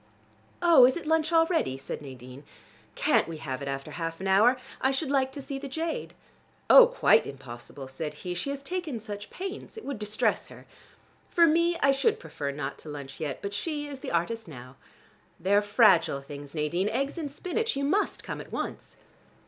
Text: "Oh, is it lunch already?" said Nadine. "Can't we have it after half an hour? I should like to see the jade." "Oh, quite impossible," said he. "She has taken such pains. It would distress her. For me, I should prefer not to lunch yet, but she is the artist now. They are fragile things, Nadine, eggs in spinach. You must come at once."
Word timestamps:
"Oh, 0.63 0.85
is 0.87 0.97
it 0.97 1.05
lunch 1.05 1.31
already?" 1.31 1.77
said 1.77 2.01
Nadine. 2.01 2.43
"Can't 2.95 3.27
we 3.27 3.37
have 3.37 3.61
it 3.61 3.67
after 3.67 3.91
half 3.91 4.19
an 4.19 4.27
hour? 4.27 4.57
I 4.81 4.89
should 4.89 5.11
like 5.11 5.31
to 5.33 5.43
see 5.43 5.59
the 5.59 5.67
jade." 5.67 6.15
"Oh, 6.71 6.87
quite 6.87 7.27
impossible," 7.27 7.87
said 7.87 8.15
he. 8.15 8.33
"She 8.33 8.49
has 8.49 8.63
taken 8.63 8.99
such 8.99 9.29
pains. 9.29 9.77
It 9.77 9.85
would 9.85 9.99
distress 9.99 10.47
her. 10.47 10.65
For 11.29 11.45
me, 11.45 11.77
I 11.83 11.91
should 11.91 12.19
prefer 12.19 12.49
not 12.49 12.79
to 12.79 12.89
lunch 12.89 13.19
yet, 13.19 13.43
but 13.43 13.53
she 13.53 13.85
is 13.87 13.99
the 13.99 14.09
artist 14.09 14.47
now. 14.47 14.75
They 15.39 15.53
are 15.53 15.61
fragile 15.61 16.21
things, 16.21 16.55
Nadine, 16.55 16.89
eggs 16.89 17.19
in 17.19 17.29
spinach. 17.29 17.75
You 17.75 17.83
must 17.83 18.23
come 18.23 18.41
at 18.41 18.51
once." 18.51 18.97